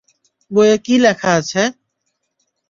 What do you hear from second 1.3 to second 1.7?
আছে?